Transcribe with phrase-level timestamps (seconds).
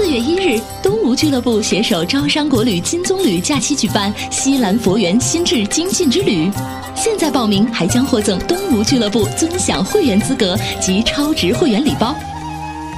[0.00, 6.48] 四月一日，东吴俱乐部携手招商国旅、金棕榈假期举办西兰佛缘心智精进之旅，
[6.94, 12.14] 现在报名还将获赠东吴俱乐部尊享会员资格及超值会员礼包。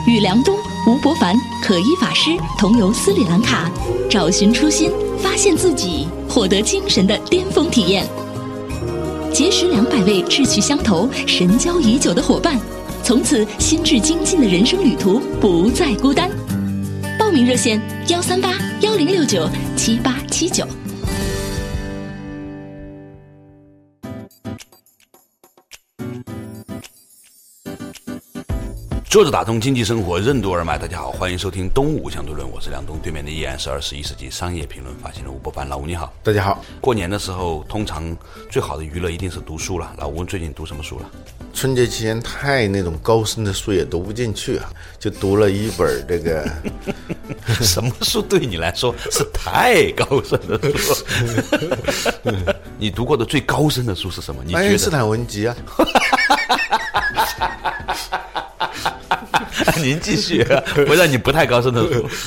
[0.07, 0.55] 与梁冬、
[0.87, 3.71] 吴伯凡、可依法师同游斯里兰卡，
[4.11, 8.07] 找寻初心，发现自己，获得精神的巅峰体验。
[9.33, 12.61] 结识两百位志趣相投、神交已久的伙伴，
[13.03, 16.31] 从此心智精进的人生旅途不再孤单。
[17.31, 20.67] 报名热线：幺三八幺零六九七八七九。
[29.11, 36.65] 坐着打通经济生活任督二脉，大家好，欢迎收听《东吴相对论》，我是梁东，对面的依然是二十一世纪商业评论发行人吴伯凡，老吴你好，大家好。
[36.81, 38.17] 过年的时候，通常
[38.49, 39.93] 最好的娱乐一定是读书了。
[39.99, 41.11] 老吴最近读什么书了？
[41.53, 46.49] 春节期间太那种高深的书也读不进去啊，就读了一本这个
[47.67, 50.95] 什么书对你来说是太高深的书？
[52.79, 54.41] 你读过的最高深的书是什么？
[54.47, 54.89] 你爱因斯？
[54.89, 55.57] 坦文集啊。
[59.83, 60.47] 您继续，
[60.89, 62.09] 我让你不太高深的书。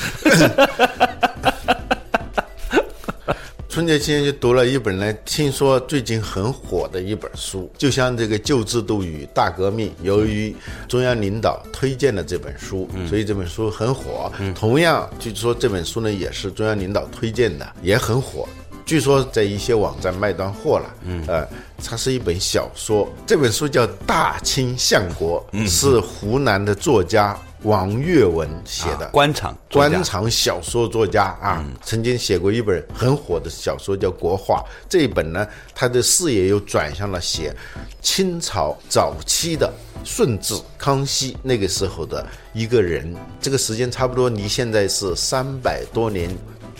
[3.68, 10.54] 春节期间就读了一本呢，听说最近很火的一本书，就像这个旧制度与大革命，由于
[10.86, 14.30] 中央领导推荐的这本书，所以这本书很火。
[14.54, 18.48] 同样，据说这本书呢也是中央领导推荐的，也很火。
[18.84, 20.94] 据说在一些网站卖断货了。
[21.04, 21.46] 嗯，呃，
[21.82, 29.08] 它是一本小说，这本书叫《大清相国》，是湖南的作家王跃文写的。
[29.10, 34.62] 官场官场小说作家啊，曾经写过一本很火的小说叫《国画》。
[34.88, 37.54] 这一本呢，他的视野又转向了写
[38.02, 39.72] 清朝早期的
[40.04, 43.16] 顺治、康熙那个时候的一个人。
[43.40, 46.28] 这个时间差不多离现在是三百多年。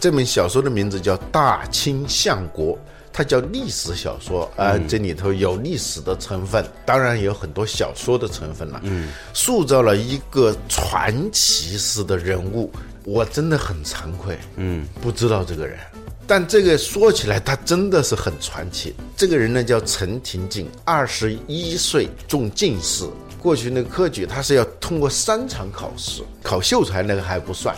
[0.01, 2.75] 这本小说的名字叫《大清相国》。
[3.17, 8.81] 它叫历史小说啊、呃这里头有历史的成分，当然也有很多小说的成分了。
[8.83, 12.73] 嗯，塑造了一个传奇式的人物，
[13.05, 15.79] 我真的很惭愧，嗯，不知道这个人。
[16.27, 18.93] 但这个说起来，他真的是很传奇。
[19.17, 23.05] 这个人呢叫陈廷敬，二十一岁中进士。
[23.45, 27.77] 过去那个科举，他是要通过三场考试，考秀才那个还不算，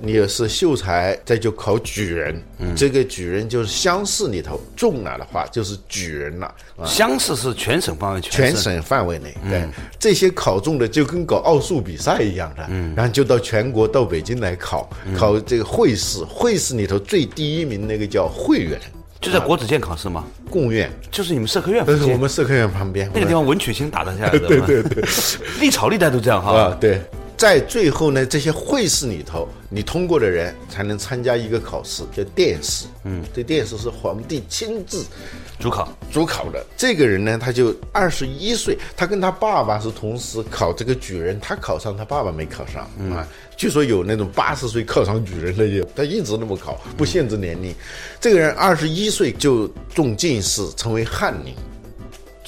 [0.00, 2.40] 你也是秀才，再就考举人。
[2.76, 6.46] 这个举人就是乡试里头中了的话，就是举人了。
[6.76, 8.74] 啊乡试是全省范围，全省。
[8.74, 9.68] 省范围内，对、
[9.98, 12.94] 这些考中的就跟搞奥数比赛一样的，嗯。
[12.96, 18.80] 然后就到全国到北京来考，考这个会试，会试里头最第一名那个叫会员，
[19.20, 20.24] 就在国子监考试嘛？
[20.48, 25.04] 贡院，就是你们社科院附但是，我们社科院旁边那个地方文曲星打得下来的， 对对对，
[25.60, 26.52] 历朝历代都这样哈。
[26.52, 27.00] 啊，对，
[27.36, 32.86] 在最后呢，这些会试里头，你通过的人才能参加一个考试，叫殿试。
[33.04, 35.04] 嗯，这殿试是皇帝亲自
[35.58, 36.64] 主考主考的。
[36.76, 43.26] 这个人呢，他就二十一岁，他跟他爸爸是同时考这个举人，他考上，他爸爸没考上、啊。
[43.56, 47.74] 据说有那种八十岁考上举人的也，他一直那么考，不限制年龄。
[48.20, 51.54] 这个人二十一岁就中进士，成为翰林。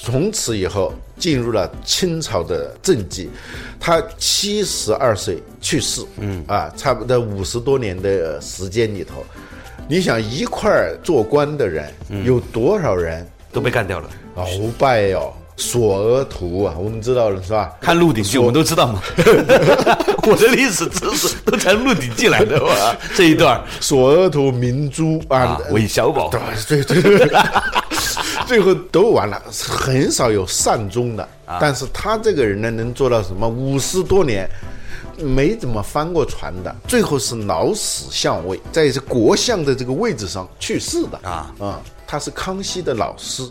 [0.02, 3.28] 从此以后进入了清朝的政绩，
[3.78, 9.22] 他七十二岁去世，嗯啊，差不多五十多年的时间里头，
[9.90, 11.92] 你想一块儿做官的人、
[12.24, 14.08] 有多少人都被干掉了。
[14.36, 17.72] 鳌拜哟、索额图啊，我们知道了是吧？
[17.80, 19.02] 看《鹿鼎记》，我们都知道嘛。
[20.22, 22.68] 我的历史知识都从《鹿鼎记》来的嘛。
[23.16, 26.30] 这一段索额图、明珠啊啊，，韦小宝
[26.68, 27.28] 对对对，
[28.46, 31.28] 最后都完了，很少有善终的。
[31.46, 33.48] 啊但是他这个人呢，能做到什么？
[33.48, 34.48] 五十多年。
[35.22, 43.48] 没怎么翻过船的，最后是老死相位，在这国相的这个位置上去世的啊啊、他是康熙的老师，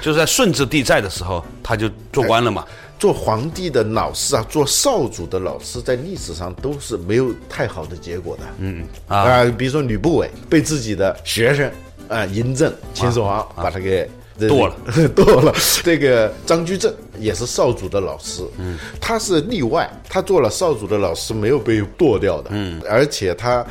[0.00, 2.66] 就是在顺治帝在的时候，他就做官了嘛。
[2.98, 8.42] 做皇帝的老师啊，做少主的老师，在历史上都是没有太好的结果的。
[8.58, 11.70] 嗯啊、比如说吕不韦被自己的学生
[12.08, 14.08] 啊、嬴政、秦始皇把他给。
[14.46, 14.76] 剁了，
[15.16, 15.52] 剁了。
[15.82, 23.64] 这个张居正也是少主的老师，嗯，他是例外，他做了少主的老师，没有被剁掉的，嗯，而且他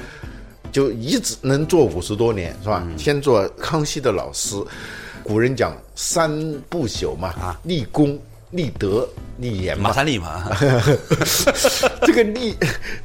[0.71, 2.85] 就一直能做五十多年，是吧？
[2.97, 4.55] 先做康熙的老师，
[5.23, 6.29] 古人讲三
[6.69, 8.19] 不朽嘛，啊，立功、
[8.51, 9.93] 立德、立言嘛马。
[9.93, 10.49] 三立嘛，
[12.05, 12.55] 这个立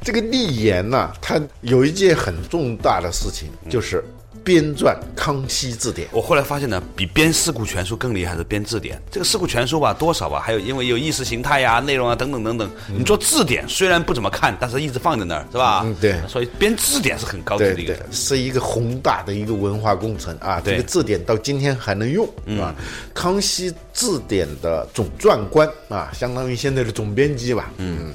[0.01, 4.03] 这个立言呐、他有一件很重大的事情，就是
[4.43, 6.07] 编撰《康熙字典》。
[6.11, 9.01] 我后来发现呢，比编《四库全书》更厉害的编字典。
[9.09, 12.69] 这个《四库全书》吧，多少吧，还有因为有意识形态呀、内容啊等等等等。
[12.87, 15.81] 你做字典虽然不怎么看，但是一直放在那儿，是吧？
[15.85, 20.61] 嗯对所以编字典是很高级的一个对。，是一个宏大的一个文化工程啊！
[20.63, 22.75] 这个字典到今天还能用，是吧？
[23.13, 27.71] 康熙字典的总撰官啊，相当于现在的总编辑吧。
[27.77, 28.13] 嗯，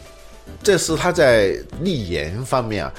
[0.68, 2.92] 这是他在立言方面啊，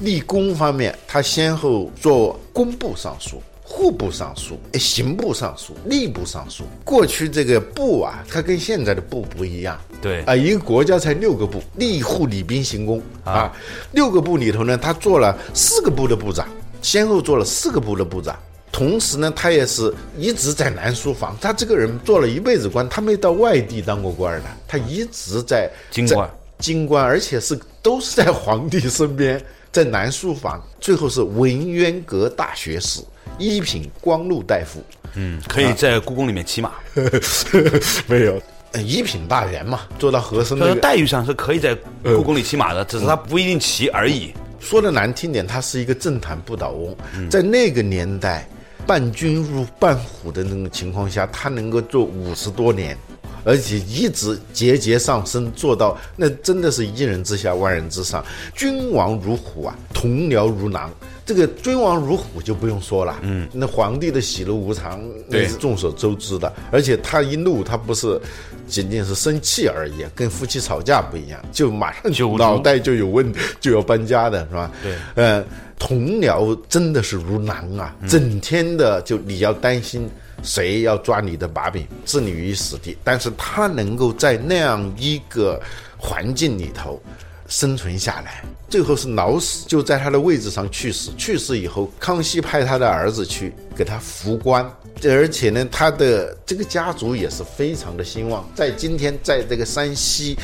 [0.00, 3.42] 立功方面，他先后做工部尚书。
[3.64, 6.64] 户部尚书、刑部尚书、吏部尚书。
[6.84, 9.80] 过去这个部啊，它跟现在的部不一样。
[10.02, 13.56] 对啊，一个国家才六个部，吏户礼兵刑工啊，
[13.92, 16.46] 六个部里头呢，他做了四个部的部长，
[16.82, 18.38] 先后做了四个部的部长。
[18.70, 21.36] 同时呢，他也是一直在南书房。
[21.40, 30.62] 他这个人做了一辈子官，他没到外地当过官的，他一直在京官在京官，而且是都是在皇帝身边，在南书房。
[30.80, 33.00] 最后是文渊阁大学士，
[33.38, 34.82] 一品光禄大夫。
[35.14, 36.72] 嗯，可以在故宫里面骑马，
[38.06, 38.40] 没有，
[38.72, 40.80] 呃一品大员嘛，做到和珅所以说那个。
[40.80, 44.32] 待遇上是可以在故宫里骑马的，只是他不一定骑而已。
[44.60, 46.94] 说的难听点，他是一个政坛不倒翁。
[47.30, 48.48] 在那个年代，
[48.86, 52.96] 伴君如伴虎的那种情况下，他能够做五十多年，
[53.44, 58.24] 而且一直节节上升，做到那真的是一人之下，万人之上。
[58.54, 60.90] 君王如虎啊，同僚如狼。
[61.24, 64.98] 这个君王如虎就不用说了，嗯，那皇帝的喜怒无常，
[65.28, 66.50] 那是众所周知的。
[66.70, 68.18] 而且他一怒，他不是
[68.66, 73.30] 仅仅是生气而已，跟夫妻吵架不一样，就马上就脑袋就有问，
[73.60, 74.70] 就要搬家的是吧？
[74.82, 75.44] 对，呃，
[75.78, 80.08] 同僚真的是如狼啊，整天的就你要担心
[80.42, 82.96] 谁要抓你的把柄，置你于死地。
[83.02, 85.60] 但是他能够在那样一个
[85.96, 87.00] 环境里头
[87.48, 91.10] 生存下来，最后是老死，就在他的位置上去世。
[91.16, 94.70] 去世以后，康熙派他的儿子去给他扶棺。
[95.04, 98.44] 而且呢，他的这个家族也是非常的兴旺。
[98.52, 100.36] 在今天，在这个山西，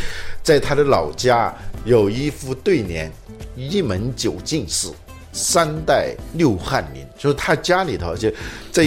[0.44, 1.52] 在他的老家
[1.84, 3.10] 有一副对联
[3.58, 4.88] ：“一门九进士，
[5.34, 8.30] 三代六翰林。”就是他家里头就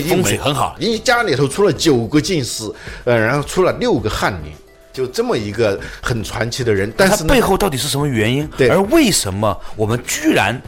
[0.07, 2.71] 风水很好一家里头出了九个进士，
[3.03, 4.51] 呃，然后出了六个翰林，
[4.94, 6.91] 就这么一个很传奇的人。
[6.95, 8.47] 但是背后到底是什么原因？
[8.55, 10.61] 对而为什么我们居然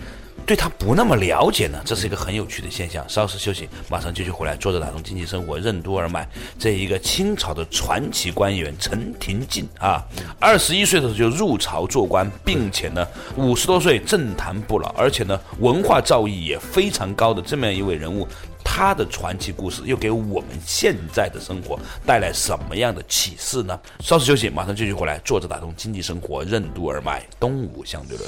[0.50, 1.80] 对他不那么了解呢？
[1.86, 3.08] 这是一个很有趣的现象。
[3.08, 4.56] 稍事休息，马上继续回来。
[4.56, 10.04] 作者打通经济生活，任督二脉，这一个清朝的传奇官员陈廷敬啊，
[10.40, 18.28] 二十一岁的时候就入朝做官，并且呢，五十多岁政坛不老，而且呢，文化造诣也非常高的这么样一位人物。
[18.64, 23.80] 他的传奇故事又给我们现在的生活带来什么样的启示呢？
[24.00, 25.20] 稍事休息，马上继续回来。
[25.20, 28.28] 作者打通经济生活，任督二脉，东吴相对论。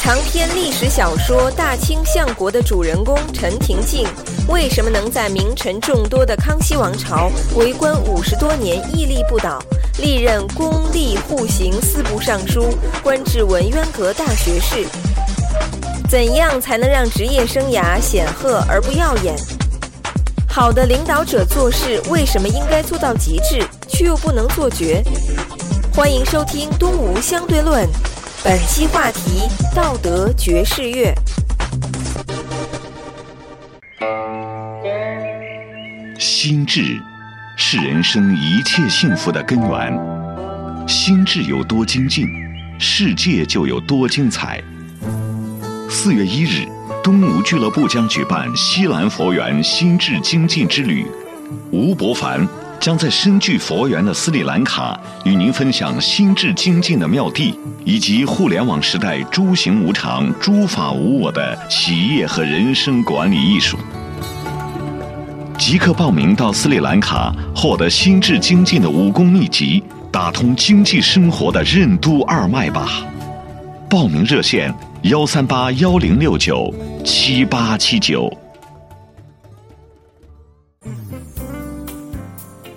[0.00, 4.06] 长篇历史小说《大清相国》的主人公陈廷敬，
[4.48, 9.60] 为什么能在名臣众多的康熙王朝为官五十多年屹立不倒，
[9.98, 12.68] 历任公吏户刑四部尚书，
[13.02, 14.86] 官至文渊阁大学士？
[16.08, 19.34] 怎样才能让职业生涯显赫而不耀眼？
[20.48, 25.02] 好的领导者做事为什么应该做到极致，却又不能做绝？
[25.92, 27.84] 欢迎收听《东吴相对论》，
[28.48, 31.12] 本期话题：道德爵士乐。
[36.16, 36.96] 心智
[37.56, 39.92] 是人生一切幸福的根源。
[40.86, 42.28] 心智有多精进，
[42.78, 44.62] 世界就有多精彩。
[45.90, 46.68] 四月一日，
[47.02, 51.04] 东吴俱乐部将举办西兰佛缘心智精进之旅。
[51.72, 52.46] 吴伯凡
[52.80, 57.54] 将在深具佛缘的斯里兰卡与您分享心智精进的妙地，
[57.84, 63.76] 以及互联网时代诸行无常、诸法无我的企业和人生管理艺术。
[65.58, 73.04] 即刻报名到斯里兰卡，获得心智精进的武功秘籍，打通经济生活的任督二脉吧。
[73.88, 76.72] 报名热线：幺三八幺零六九
[77.04, 78.30] 七八七九。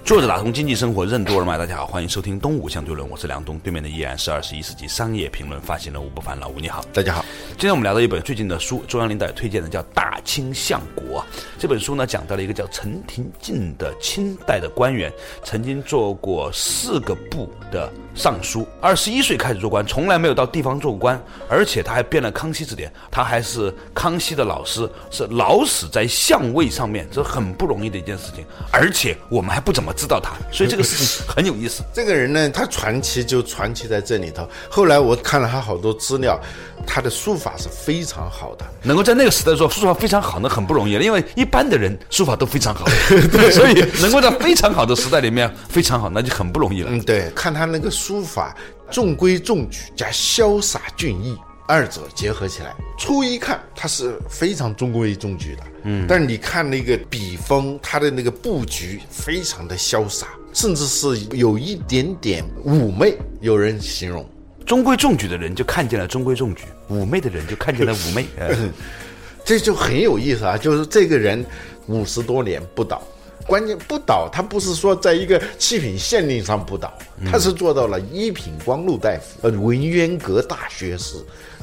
[0.09, 6.83] 作者打通经济生活任督二脉，大家好，欢迎收听东吴相对论，我是梁东，对面的依然是二十一世纪商业评论发行人吴不凡，老吴你好。
[6.91, 11.21] 大家好，今天我们聊到一本最近的书，中央领导推荐的叫《大清相国》。
[11.59, 15.13] 这本书呢，讲到了一个叫陈廷敬的清代的官员，
[15.43, 31.81] 曾经做过四个部的尚书，二十一岁开始做官，从来没有到地方做过官，而且他还编了《康熙字典》，他还是康熙的老师，是老死在相位上面，这很不容易的一件事情，而且我们还不怎么知道他，所以这个事情很有意思。
[31.95, 34.45] 这个人呢，他传奇就传奇在这里头。
[34.69, 36.37] 后来我看了他好多资料，
[36.85, 38.65] 他的书法是非常好的。
[38.83, 42.85] 能够在那个时代说书法非常好，那很不容易了，因为一般的人书法都非常好，
[43.53, 46.89] 所以能够在非常好的时代里面非常好，那就很不容易了。
[46.91, 48.55] 嗯，对，看他那个书法，
[48.89, 51.37] 中规中矩加潇洒俊逸。
[51.67, 63.15] 二者结合起来，初一看它是非常中规中矩的，嗯，但是你看那个笔锋，它的那个布局非常的潇洒，甚至是有一点点妩媚。
[63.39, 64.27] 有人形容，
[64.65, 68.25] 中规中矩的人就看见了中规中矩，妩媚的人就看见了妩媚，
[69.45, 70.57] 这就很有意思啊！
[70.57, 71.45] 就是这个人
[71.85, 73.03] 五十多年不倒。
[73.49, 76.93] 关键不倒，他不是说在一个七品县令上不倒，
[77.25, 81.15] 他是做到了一品光禄大夫，呃，文渊阁大学士。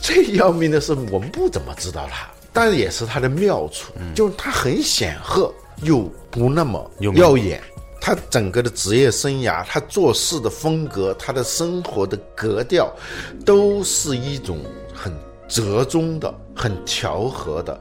[0.03, 7.63] 最要命的是，我们不怎么知道他，但也是他的妙处，就是他很显赫又不那么耀眼。
[8.01, 12.93] 他整个的职业生涯，他做事的风格，他的生活的格调，
[13.45, 14.59] 都是一种
[14.93, 15.13] 很
[15.49, 17.81] 折中的、很调和的。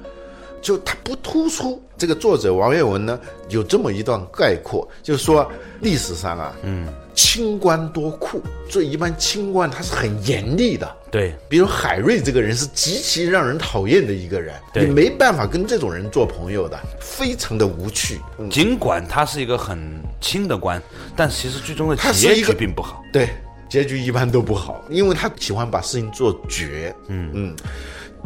[0.66, 1.80] 就它不突出。
[1.96, 3.20] 这个作者王跃文呢，
[3.50, 10.92] 有这么一段概括，就是说历史上啊，嗯，清官多酷，所以一般清官他是很严厉的。
[11.12, 18.20] 对，比如海瑞这个人是极其让人讨厌的一个人，你没办法跟这种人做朋友的，非常的无趣。
[18.50, 19.80] 尽管他是一个很
[20.20, 20.82] 清的官，
[21.16, 23.04] 但其实最终的结局并不好。
[23.14, 23.30] 对，
[23.70, 26.94] 结局一般都不好，因为他喜欢把事情做绝。
[27.08, 27.56] 嗯嗯。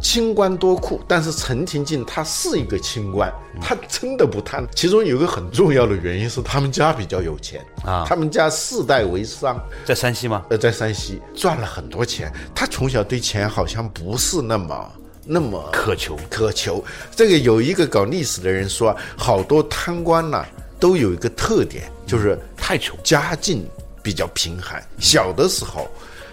[0.01, 4.65] 清官多酷，但是陈廷敬他是一个清官，他真的不贪。
[4.75, 10.45] 其中有一个很重要的原因是他们家比较有钱啊，他们家世代为商，在山西吗？
[10.49, 12.31] 呃，在山西赚了很多钱。
[12.55, 14.91] 他从小对钱好像不是那么
[15.25, 16.83] 那么渴求，渴求。
[17.15, 20.43] 这个有一个搞历史的人说，好多贪官呢
[20.79, 23.67] 都有一个特点，就是太穷，家境
[24.01, 25.87] 比较贫寒，小的时候。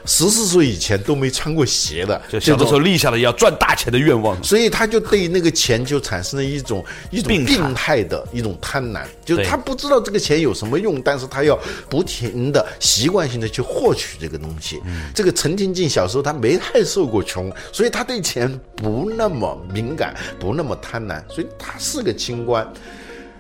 [0.07, 11.59] 十四岁以前都没穿过鞋的，就小的时候立下了要赚大钱的愿望，所以他就对那个钱就产生了一种一种病态的一种贪婪，就是他不知道这个钱有什么用，但是他要
[11.91, 14.81] 不停的习惯性的去获取这个东西。
[15.15, 22.67] 这个陈廷敬小时候他没太受过穷，所以他对钱不那么敏感，不那么贪婪，所以他是个清官，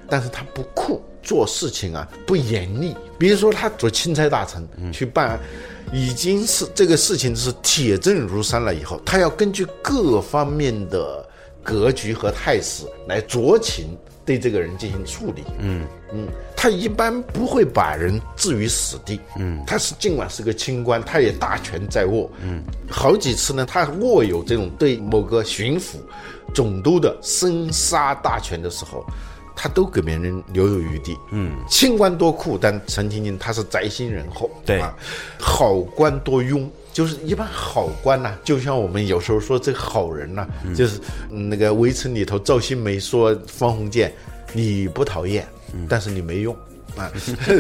[0.08, 2.94] 但是他不酷，做事情啊不严厉。
[3.18, 5.38] 比如说他做钦差大臣去办。
[5.92, 8.74] 已经是这个事情是铁证如山了。
[8.74, 11.26] 以后他要根据各方面的
[11.62, 15.44] 格局和态势来酌情对这个人进行处理。
[15.58, 19.20] 嗯嗯，他一般不会把人置于死地。
[19.38, 22.30] 嗯，他是尽管是个清官，他也大权在握。
[22.42, 25.96] 嗯，好几次呢，他握有这种对某个巡抚、
[26.54, 29.04] 总督的生杀大权的时候。
[29.56, 34.78] 他都给别人留有余地，嗯，清官多酷，但陈廷敬他是宅心仁厚，对。
[34.78, 34.94] 啊，
[35.40, 40.46] 好官多庸，就是一般好官呐，就像我们有时候说这好人呐，
[40.76, 44.12] 就是那个围城里头赵新梅说方鸿渐，
[44.52, 45.48] 你不讨厌，
[45.88, 46.54] 但是你没用。
[46.96, 47.12] 啊，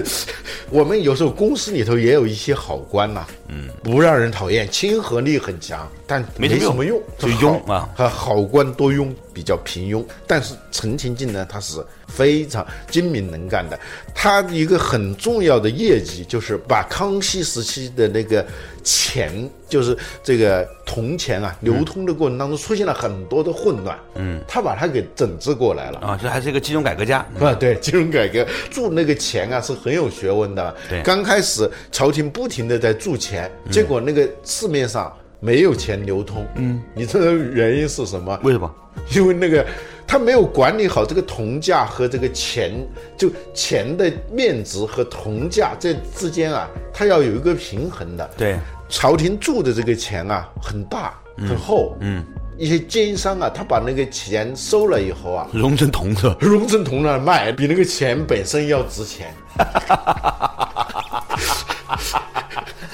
[0.70, 10.04] 我们有时候公司里头也有一些好官呐，嗯，不让人讨厌，亲和力很强，但没什么用，就庸啊，好官多庸，比较平庸。
[10.26, 13.78] 但是陈廷敬呢，他是非常精明能干的，
[14.14, 18.44] 他一个很重要的业绩就是把康熙时期的那个
[18.82, 25.98] 钱，就是这个铜钱啊，流通的过程当中出现了很多的混乱，嗯，他把它给整治过来了。
[26.00, 27.18] 啊，这还是一个金融改革家。
[27.40, 33.35] 啊，对，金融改革铸那个钱啊是很有学问的，对，刚开始朝廷不停的在铸钱，
[33.70, 38.38] 结果那个市面上没有钱流通，嗯，你这个原因是什么？
[38.42, 38.72] 为什么？
[39.14, 39.64] 因为那个
[40.06, 42.72] 他没有管理好这个铜价和这个钱，
[43.16, 48.56] 就钱的面值和铜价这之间啊，它要有一个平衡的，对。
[48.88, 52.24] 朝廷铸的这个钱啊，很大很厚，嗯，
[52.56, 59.34] 一些奸商啊，他把那个钱收了以后啊，熔成铜子，熔成铜了卖，比那个钱本身要值钱。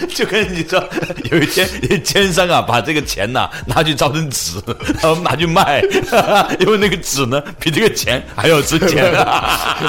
[0.14, 0.82] 就跟你说，
[1.30, 1.68] 有一天
[2.02, 4.60] 奸商啊，把这个钱呐拿去造成纸，
[5.02, 5.82] 然后拿去卖，
[6.60, 9.84] 因为那个纸呢比这个钱还要值钱啊，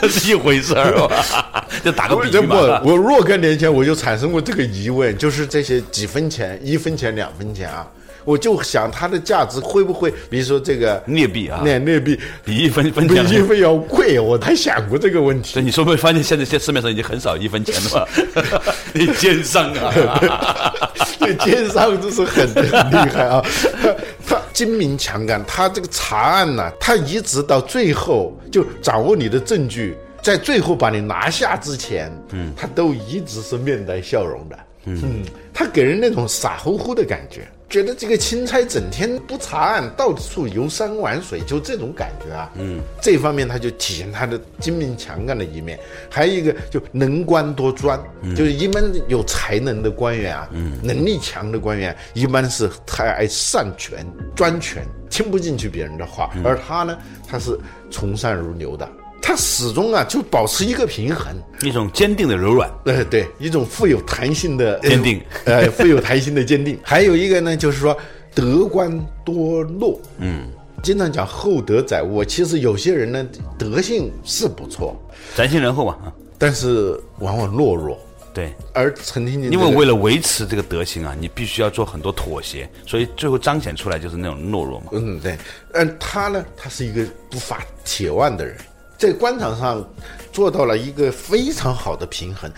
[0.00, 1.64] 那是一回事儿吧？
[1.84, 2.80] 就打个比喻嘛。
[2.84, 7.86] 我若干年前我就产生过这个疑问，就是这些几分钱、一分钱、两分钱啊，
[8.28, 15.58] 我就想它的价值会不会，比如说这个劣币啊，那劣币比一分分比钱一分要贵，我还想过这个问题。
[15.62, 18.62] 你说没发现现在现在市面上已经很少一分钱了吗？
[18.92, 20.74] 你奸商啊！
[21.18, 23.42] 对，奸商就是很很厉害啊，
[23.82, 35.22] 他他精明强干，他这个查案呢、他一直到最后就掌握你的证据，在最后把你拿下之前，嗯，他都一直是面带笑容的，嗯，
[35.54, 37.48] 他给人那种傻乎乎的感觉。
[37.68, 42.50] 觉得这个钦差整天不查案，到处游山玩水，就这种感觉啊。
[42.54, 45.78] 嗯，这方面他就体现他的精明强干的一面。
[46.08, 48.00] 还有一个就能官多专，
[48.34, 56.30] 就是一般有才能的官员啊，嗯能力强的官员，一般是太爱擅权、专权，听不进去别人的话。
[56.42, 56.96] 而他呢，
[57.28, 57.58] 他是
[57.90, 58.90] 从善如流的，
[59.28, 61.36] 他始终啊就保持一个平衡。
[61.60, 66.78] 一种坚定的柔软，呃，对，一种富有弹性的坚定， 呃，富有弹性的坚定。
[66.82, 67.94] 还有一个呢，就是说
[68.34, 68.90] 得官
[69.26, 70.48] 多诺，嗯，
[70.82, 72.24] 经常讲厚德载物。
[72.24, 74.98] 其实有些人呢，德性是不错，
[75.36, 76.08] 宅心仁厚嘛啊，
[76.38, 77.98] 但是往往懦弱。
[78.32, 78.50] 对。
[78.72, 84.86] 而陈廷敬因，为为了维持这个德行啊，你必须要做很多妥协，所以最后彰显出来就是那种懦弱嘛。
[84.92, 85.36] 嗯，对，
[85.74, 88.56] 嗯，他呢，他是一个不发铁腕的人，
[88.98, 89.88] 在官场上
[90.32, 92.50] 做到了一个非常好的平衡。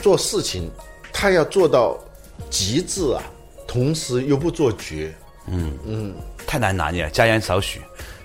[0.00, 0.70] 做事情，
[1.12, 1.98] 他要做到
[2.48, 3.20] 极致啊，
[3.66, 5.12] 同时又不做绝。
[5.50, 6.14] 嗯嗯
[6.46, 7.80] 太难拿捏了，加盐少许，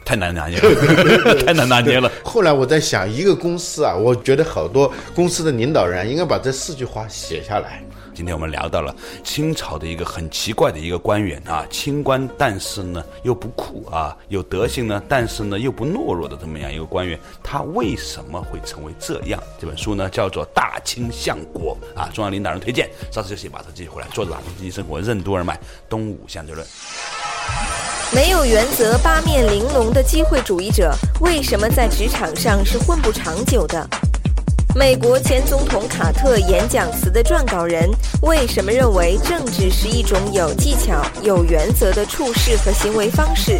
[0.05, 2.11] 太难拿捏了， 太难拿捏了。
[2.23, 7.83] 后来我在想，一个公司啊，我觉得好多公司的领导人应该把这四句话写下来。
[8.13, 19.41] 今天我们聊到了清朝的一个很奇怪的一个官员啊，清官但是呢又不酷啊，有德行呢，但是呢又不懦弱的这么样一个官员，他为什么会成为这样？
[19.59, 22.89] 这本书呢叫做《大清相国》啊，中央领导人推荐。
[23.11, 26.65] 稍事休息，马上继续回来，坐着打通经济生活，任督二脉，东吴相对论。
[28.13, 33.89] 没有原则、八面玲珑的机会主义者，为什么在职场上是混不长久的？
[34.75, 37.87] 美国前总统卡特演讲词的撰稿人
[38.23, 43.59] 为什么认为政治是一种有技巧、有原则的处事和行为方式？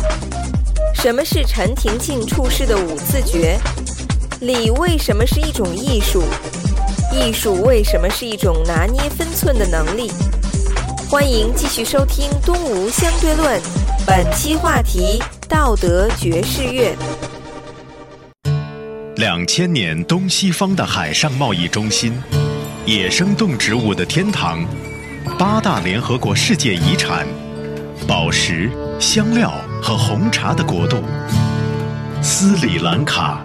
[0.96, 3.59] 什么是陈廷敬处事的五字诀？
[4.42, 6.24] 礼为什么是一种艺术？
[7.11, 10.11] 艺术为什么是一种拿捏分寸的能力？
[11.11, 13.61] 欢迎继续收听《东吴相对论》，
[14.03, 16.96] 本期话题：道德爵士乐。
[19.24, 22.12] 两千年东西方的海上贸易中心，
[22.86, 24.66] 野生动植物的天堂，
[25.40, 27.25] 八大联合国世界遗产，
[28.05, 31.01] 宝石、香料和红茶的国度，
[32.22, 33.42] 斯里兰卡，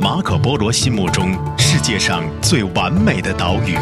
[0.00, 3.76] 马可波罗心目中世界上最完美的岛屿。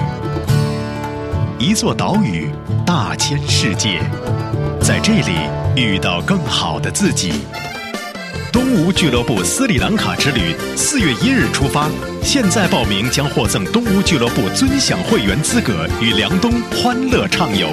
[1.59, 2.49] 一座岛屿
[2.87, 4.01] 大千世界，
[4.81, 5.33] 在这里
[5.77, 7.35] 遇到更好的自己。
[8.55, 11.91] 东吴俱乐部斯里兰卡之旅，四月一日出发，
[12.23, 17.69] 现在报名将获赠东吴俱乐部尊享会员资格，与梁东欢乐畅游。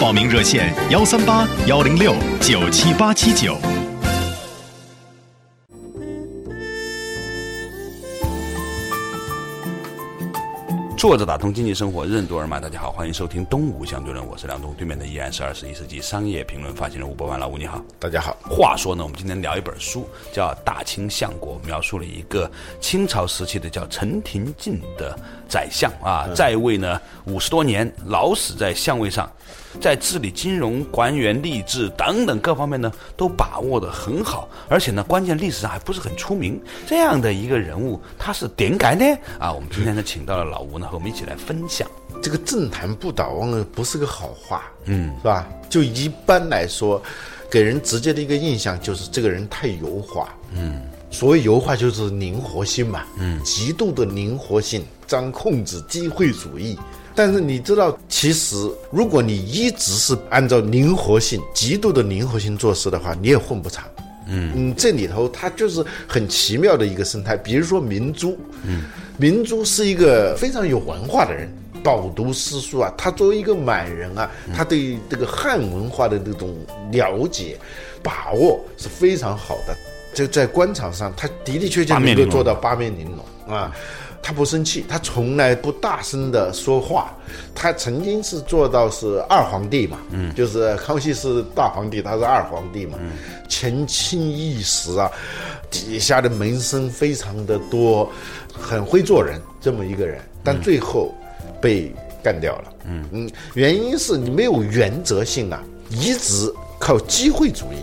[0.00, 3.58] 报名热线：幺三八幺零六九七八七九。
[11.04, 12.58] 坐着打通经济生活，任督二脉。
[12.58, 17.38] 大家好，欢迎收听《东吴相对论》，我是梁东，对面的依然是二十一世纪商业评论发行人吴伯凡。
[17.38, 17.78] 老吴你好。
[17.98, 25.14] 大家好，话说呢，我们今天聊一本书，叫《大清相国》，描述了一个清朝时期的叫陈廷敬的
[25.46, 29.30] 宰相啊，在位呢五十多年，老死在相位上，
[29.80, 36.60] 在治理金融、官员、吏治等等各方面呢，都把握的很好，而且呢，关键历史上还不是很出名。
[36.86, 39.04] 这样的一个人物，他是点改呢？
[39.38, 41.88] 啊，我们今天呢，请到了老吴呢，和我们一起来分享。
[42.22, 45.46] 这个政坛不倒翁呢，不是个好话，嗯，是吧？
[45.68, 47.02] 就一般来说，
[47.50, 56.78] 给人直接的一个印象就是这个人太油滑，嗯，所谓油滑就是灵活性嘛，嗯，极度的灵活性，张控制机会主义。
[57.14, 58.56] 但是你知道，其实
[58.90, 63.84] 如果你一直是按照灵活性、极度的灵活性做事的话，你也混不长。
[64.26, 67.36] 嗯嗯，这里头它就是很奇妙的一个生态。
[67.36, 68.84] 比如说明珠，嗯，
[69.18, 71.48] 明珠是一个非常有文化的人，
[71.82, 72.92] 饱读诗书啊。
[72.96, 76.56] 他作为一个满人啊，他对这个汉文化的这种
[76.90, 77.58] 了解、
[78.02, 79.76] 把握是非常好的。
[80.14, 83.70] 就在官场上，他的的确确能够做到八面玲珑啊。
[84.24, 87.12] 他不生气，他从来不大声的说话。
[87.54, 93.10] 他曾经是做到是二皇帝嘛，嗯，就是康熙是大皇帝，他是二皇帝嘛，嗯。
[93.50, 95.10] 前清一时啊，
[95.70, 98.10] 底下的门生非常的多，
[98.50, 101.14] 很会做人这么一个人，但最后
[101.60, 102.72] 被干掉了。
[102.86, 103.04] 嗯。
[103.12, 107.76] 嗯，原因是你没有原则性啊，一直靠机会主义，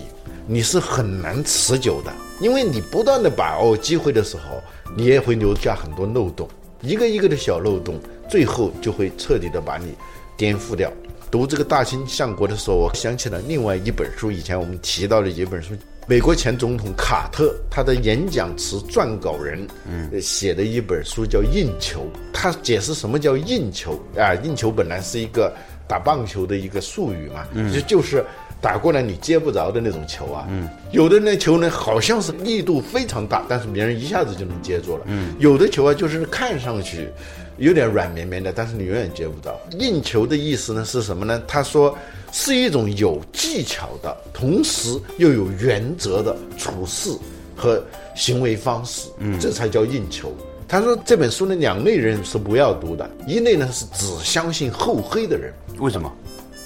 [0.48, 4.60] 你是很难持久的，因为你不断的把握机会的时候，
[4.96, 6.48] 你也会留下很多漏洞，
[6.82, 8.00] 一个一个的小漏洞，
[8.30, 9.94] 最后就会彻底的把你
[10.36, 10.92] 颠覆掉。
[11.30, 15.74] 读这个大清相国的时候，我想起了另外一本书，以前我们提到的一本书，
[16.06, 22.02] 美国前总统卡特他的演讲词撰稿人，嗯，写的一本书叫《硬球》，
[22.34, 24.34] 他解释什么叫硬球啊？
[24.44, 25.56] 硬球本来是一个
[25.88, 28.26] 打棒球的一个术语嘛，就就是
[28.62, 30.48] 打过来你接不着的那种球啊。
[30.50, 35.04] 嗯，有的那球呢，好像是力度非常大，但是别人一下子就能接住了。
[35.08, 37.10] 嗯，有的球啊，就是看上去。
[37.58, 39.60] 有点软绵绵的，但是你永远接不着。
[39.78, 41.40] 硬球的意思呢是什么呢？
[41.48, 41.96] 他说
[42.32, 47.12] 是一种有技巧的，同时又有原则的处事
[47.56, 47.84] 和
[48.16, 50.34] 行为方式，嗯，这才叫硬球。
[50.68, 55.54] 他说这本书呢，两类人是不要读的，一类呢是只相信厚黑的人。
[55.78, 56.12] 为什么？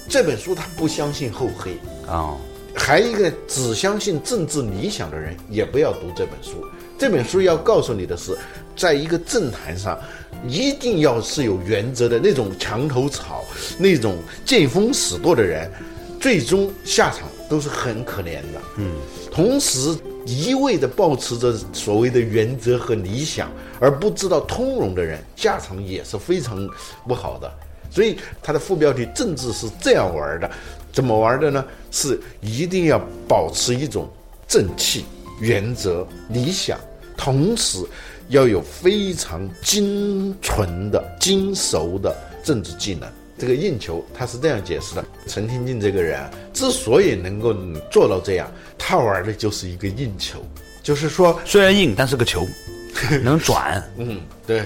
[0.08, 2.36] 这本书他不相信厚黑啊。
[2.74, 6.64] 还一个只相信政治理想的人也不要读这本书。
[6.98, 8.36] 这本书要告诉你的是，
[8.76, 9.98] 在一个政坛上。
[10.46, 13.42] 一定要是有原则的那种墙头草，
[13.78, 15.68] 那种见风使舵的人，
[16.20, 18.60] 最终下场都是很可怜的。
[18.76, 18.92] 嗯，
[19.32, 26.68] 同时一味的保持着所谓的原则和理想，而不知道通融的人，下场也是非常
[27.08, 27.50] 不好的。
[27.96, 30.48] 所以他的副标题“政治是这样玩的”，
[30.92, 31.64] 怎么玩的呢？
[31.90, 34.06] 是一定要保持一种
[34.46, 35.04] 正气、
[35.40, 36.78] 原则、理想，
[37.16, 37.78] 同时。
[38.30, 43.08] 要有非常精纯的、精熟的政治技能。
[43.38, 46.20] 这个硬球他是这样解释的：陈廷敬这个人
[46.52, 47.54] 之所以能够
[47.88, 50.44] 做到这样，他玩的就是一个硬球，
[50.82, 52.44] 就是说虽然硬，但是个球，
[53.22, 53.80] 能转。
[53.96, 54.64] 嗯，对。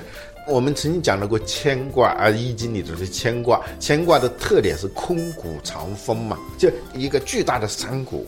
[0.50, 8.26] 我们曾经讲到过牵挂啊，《易经》里头的牵挂，牵挂的特点是空谷藏风嘛，就一个巨大的山谷。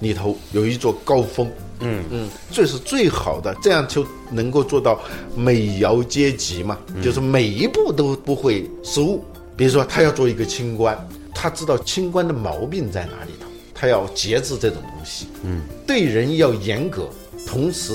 [0.00, 1.46] 里头有一座高峰，
[1.80, 2.02] 嗯。
[2.10, 4.98] 嗯，这是最好的，这样就能够做到
[5.36, 9.22] 每爻皆吉嘛，就是每一步都不会失误。
[9.58, 10.98] 比如说，他要做一个清官，
[11.34, 17.06] 他知道清官的毛病在哪里头，他要节制这种东西，嗯，对人要严格，
[17.46, 17.92] 同时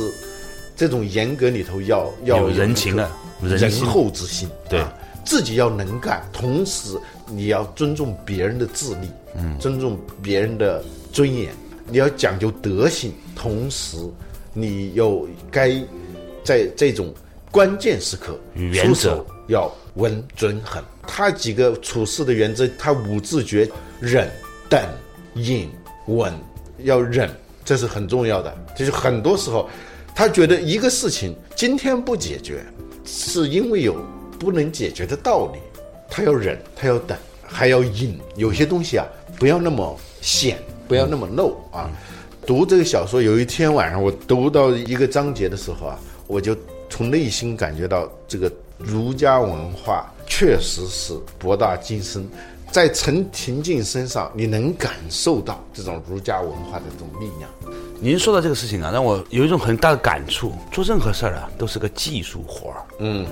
[0.76, 3.10] 这种严格里头要要有人情的
[3.48, 4.84] 仁厚之心，对，
[5.24, 6.98] 自己要能干，同时
[7.30, 11.54] 你要尊重别人的智力，嗯，尊重别人的尊严。
[11.88, 13.98] 你要讲究德行，同时
[14.54, 15.72] 你又该
[16.44, 17.14] 在这种
[17.52, 20.84] 关键时刻原则要稳、准、狠。
[21.08, 24.28] 他几个处事的原则，他五字诀：忍、
[24.68, 24.84] 等、
[25.36, 25.70] 隐、
[26.08, 26.34] 稳。
[26.80, 27.30] 要忍，
[27.64, 28.54] 这是很重要的。
[28.76, 29.70] 就是很多时候，
[30.14, 32.66] 他觉得一个事情今天不解决，
[33.06, 33.96] 是因为有
[34.40, 35.60] 不能解决的道理。
[36.10, 38.20] 他要忍，他要等，还要隐。
[38.36, 39.06] 有些东西啊，
[39.40, 40.58] 不要那么显。
[40.88, 41.90] 不要那么露啊！
[42.46, 46.56] 读这个小说，有一天晚上我读到一个章节的时候啊，我就
[46.92, 52.24] 从内心感觉到这个儒家文化确实是博大精深，
[52.76, 57.50] 在陈廷敬身上你能感受到这种儒家文化的这种力量。
[58.02, 62.86] 您说到这个事情啊，让我有一种很大的感触：做任何事儿啊，都是个技术活儿。
[63.00, 63.26] 嗯，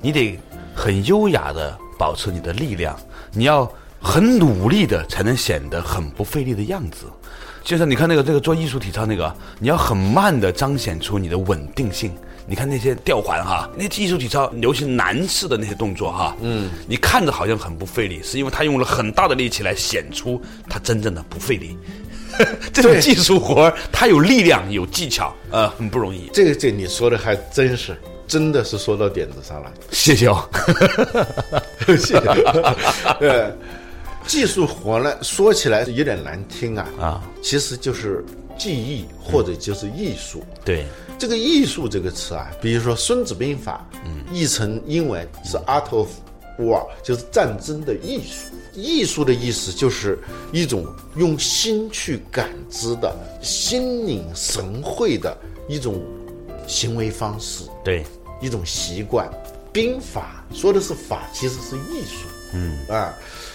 [0.00, 0.38] 你得
[0.76, 2.96] 很优雅的保持你的力量，
[3.32, 3.68] 你要。
[4.06, 7.06] 很努力的才能显得很不费力的样子，
[7.62, 12.14] 就像你看那个这个做艺术体操那个，你要很慢的彰显出你的稳定性。
[12.46, 21.76] 你看那些吊环哈，那艺术体操尤其男士的那些动作哈，嗯，你看着好像很不费力，是因为他用了很大的力气来显出他真正的不费力。
[22.72, 26.28] 这种技术活他有力量有技巧，呃，很不容易。
[26.32, 29.72] 这个这你说的还真是，真的是说到点子上了。
[29.92, 30.48] 谢谢哦，
[31.86, 32.20] 谢谢。
[33.20, 33.52] 对。
[34.26, 38.24] 技术活呢，说起来有点难听啊啊，其实就是
[38.58, 40.42] 技艺或者就是艺术。
[40.64, 40.84] 对，
[41.18, 46.08] 这个艺术这个词啊，比如说《孙子兵法》，嗯，译成英文是 Art of
[46.58, 48.54] War，就是战争的艺术。
[48.76, 50.18] 艺术的意思就是
[50.52, 50.84] 一种
[51.16, 55.36] 用心去感知的、心领神会的
[55.68, 56.02] 一种
[56.66, 57.64] 行为方式。
[57.84, 58.04] 对，
[58.40, 59.30] 一种习惯。
[59.72, 62.26] 兵法说的是法，其实是艺术。
[62.52, 63.14] 嗯啊。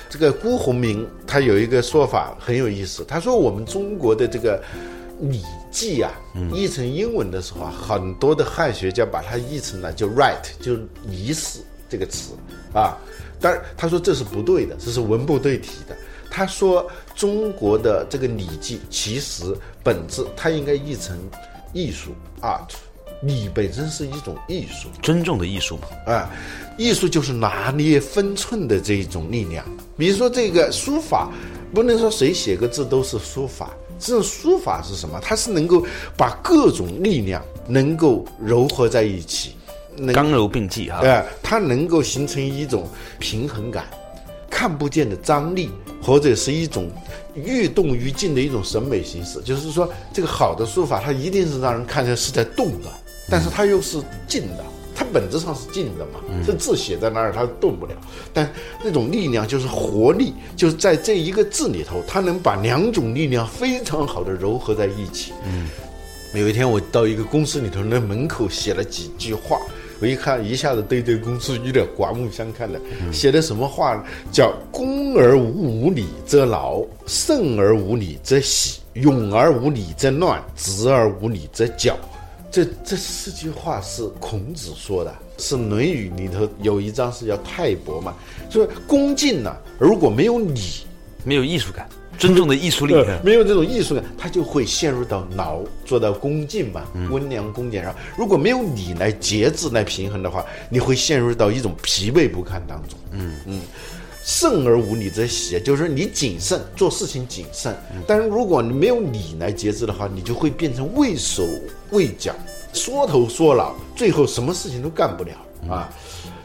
[0.09, 4.61] 这个辜鸿铭他有一个说法很有意思，他说我们中国的这个
[5.29, 6.11] 《礼记》啊，
[6.51, 10.75] 译成英文的时候啊，很多的汉学家把它译成了就 right，就
[11.07, 12.31] 仪式这个词
[12.73, 12.97] 啊，
[13.39, 15.95] 但他说这是不对的，这是文不对题的。
[16.31, 21.17] 他说中国的这个《礼记》其实本质它应该译成
[21.73, 22.69] 艺术 art，
[23.21, 26.13] 礼本身是一种艺术，尊重的艺术嘛。
[26.13, 26.29] 啊，
[26.77, 29.65] 艺术就是拿捏分寸的这一种力量。
[29.97, 31.29] 比如说这个书法，
[31.73, 35.19] 不能说谁写个字都是书法，这种书法是什么？
[35.21, 39.51] 它是能够把各种力量能够糅合在一起，
[40.13, 40.99] 刚柔并济哈。
[40.99, 42.87] 哎、它能够形成一种
[43.19, 43.85] 平衡感，
[44.49, 45.69] 看不见的张力，
[46.01, 46.89] 或者是一种
[47.35, 49.41] 欲动愈静的一种审美形式。
[49.41, 52.89] 就是说，这个好的书法，它一定是让人看起来是在动的，
[53.29, 54.65] 但是它又是静的。
[54.95, 57.93] 它本质上是静的嘛，这字写在那儿，它动不了。
[58.33, 58.51] 但
[58.83, 65.31] 那种力量就是活力，就是在这一个字里头，它能把两种力量非常好的糅合在一起。
[65.45, 65.69] 嗯，
[66.33, 69.57] 有一天我到一个公司里头，那门口写了几句话，
[70.01, 72.77] 我一看，一下子对这个公司有点刮目相看了。
[73.09, 74.03] 写的什么话呢？
[74.33, 81.97] 叫“恭而无礼则劳，慎而无礼则喜，勇而无礼则乱，直而无礼则绞。”
[82.59, 88.13] 这这四句话是孔子说的，是《论语》里头有一章是叫泰伯嘛，
[88.49, 90.59] 说恭敬呢、如果没有礼，
[91.23, 92.93] 没有艺术感，尊重的艺术力。
[92.95, 97.95] 呃没有这种艺术感，他就会陷入到劳，做到恭敬嘛，嗯温良恭俭让。
[98.17, 102.99] 如果没有礼来节制来平衡的话，你会陷入到一种疲惫不堪当中。
[103.11, 103.61] 嗯嗯。
[104.23, 111.43] 慎而无礼则喜，就是说你谨慎做事情谨慎，但是如果你没有礼来节制的话，你就会变成畏手
[111.91, 112.35] 畏脚，
[112.73, 115.31] 缩头缩脑，最后什么事情都干不了
[115.73, 115.89] 啊。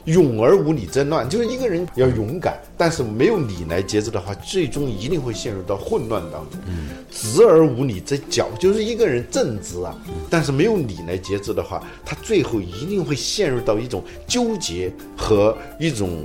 [0.04, 6.60] 勇而无礼则乱，就是一个人要勇敢，但是没有礼来节制的话，最终一定会陷入到混乱当中。
[7.10, 16.22] 直而无礼则绞，就是一个人正直啊，但是没有礼来节制的话，他最后一定会陷入到一种纠结和一种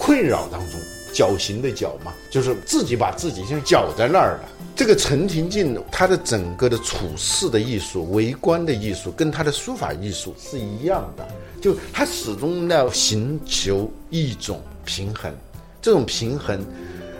[0.00, 0.80] 困扰当中。
[1.12, 4.48] 绞刑的绞嘛，就是自己把自己像绞在那儿了。
[4.76, 11.28] 这个陈廷敬他的整个的处事的艺术、为官的艺术，跟他的书法艺术是一样的，
[11.60, 15.34] 就他始终要寻求一种平衡。
[15.82, 16.64] 这种平衡，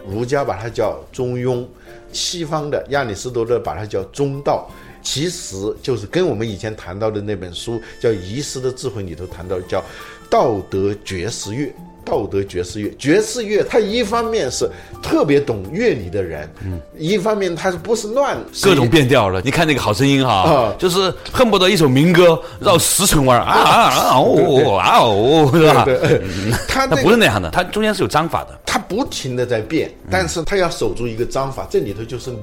[0.08, 1.66] 儒家把它叫中庸，
[2.12, 4.70] 西方的亚里士多德把它叫中道。
[5.02, 9.82] 其实就是跟我们以前谈到的那本书叫《遗失的智慧》里头谈到叫
[10.30, 11.74] “道德爵士乐”。
[12.10, 14.68] 道德爵士乐，爵士乐，它一方面是
[15.00, 25.84] 特别懂乐理的人，嗯，一方面它是不是乱各种变调了，你看那个好声音哈，啊就是恨不得一首民歌绕十层弯儿啊啊啊哦啊哦，是吧？
[25.84, 26.20] 对，
[26.66, 28.58] 它它这个不是那样的，他中间是有章法的。
[28.66, 32.38] 他不停的在变，但是他要守住一个章法，这里头就是你，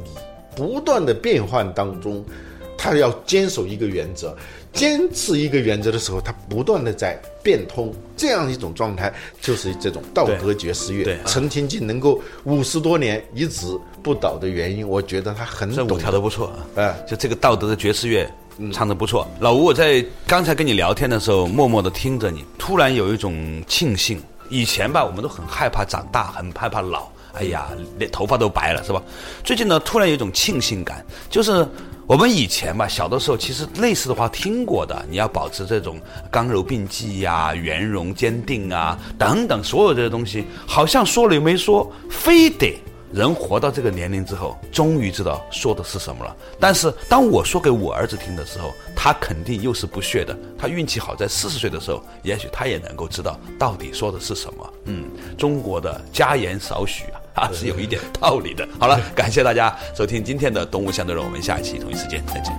[0.56, 2.24] 不断的变换当中，
[2.78, 4.34] 他要坚守一个原则，
[4.78, 9.12] 坚持一个原则的时候，他不断的在变通，这样一种状态
[9.42, 11.04] 就是这种道德爵士乐。
[11.04, 13.68] 对对陈廷敬能够五十多年一直
[14.02, 18.30] 不倒的原因，我觉得他很这舞懂跳的不错啊，哎就这个道德的爵士乐。
[18.74, 24.20] 唱的不错，老吴，我在刚才跟你聊天的时候，默默的听着你，突然有一种庆幸。
[24.50, 27.68] 以前吧，我们都很害怕长大，很害怕老，哎呀，
[28.00, 29.00] 连头发都白了，是吧？
[29.44, 31.68] 最近呢，突然有一种庆幸感，就是
[32.08, 36.00] 我们以前吧，小的时候其实类似的话听过的，你要保持这种
[36.32, 42.80] 刚柔并济呀、圆融坚定啊等等，所有这些东西，好像说了又没说，非得。
[43.12, 46.34] 人活到这个年龄之后，终于知道说的是什么了。
[46.60, 50.38] 但是当我说给我儿子听的时候，他肯定又是不屑的。
[50.58, 54.74] 他运气好，在四十岁的时候，也许他也能够知道到底说的是什么。
[54.86, 55.06] 嗯，
[55.38, 58.67] 中国的家言少许啊，啊 是有一点道理的。
[58.80, 62.54] 好了，感谢大家收听今天的《动物相对论》，我们下期同一时间再见。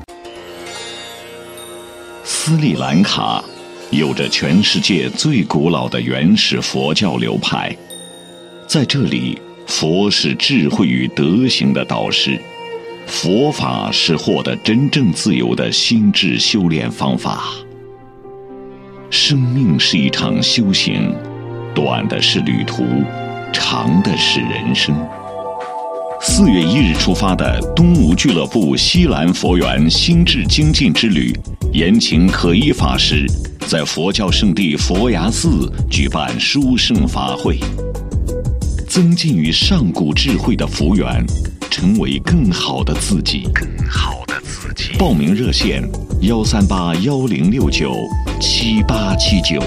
[2.24, 3.44] 斯里兰卡
[3.90, 7.76] 有着全世界最古老的原始佛教流派，
[8.66, 12.40] 在这里，佛是智慧与德行的导师，
[13.06, 17.44] 佛法是获得真正自由的心智修炼方法。
[19.10, 21.14] 生命是一场修行，
[21.74, 22.84] 短的是旅途，
[23.52, 24.94] 长的是人生。
[26.20, 31.32] 四月一日出发的东吴俱乐部西兰佛缘心智精进之旅，
[31.72, 33.26] 延请可依法师
[33.66, 37.58] 在佛教圣地佛牙寺举办殊胜法会，
[38.88, 41.24] 增进与上古智慧的福缘，
[41.70, 43.48] 成为更好的自己。
[43.54, 44.96] 更好的自己。
[44.98, 45.88] 报名热线：
[46.22, 47.94] 幺三八幺零六九
[48.40, 49.60] 七八七九。